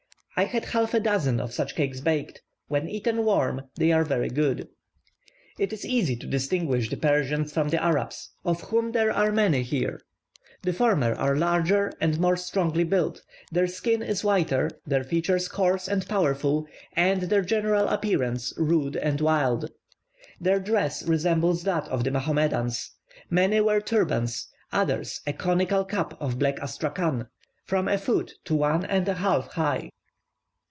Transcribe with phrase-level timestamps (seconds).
[0.37, 4.29] I had half a dozen of such cakes baked when eaten warm, they are very
[4.29, 4.69] good.
[5.59, 9.61] It is easy to distinguish the Persians from the Arabs, of whom there are many
[9.61, 10.01] here.
[10.63, 15.87] The former are larger, and more strongly built; their skin is whiter, their features coarse
[15.87, 19.69] and powerful, and their general appearance rude and wild.
[20.39, 22.93] Their dress resembles that of the Mahomedans.
[23.29, 27.27] Many wear turbans, others a conical cap of black Astrachan,
[27.63, 29.91] from a foot to one and a half high.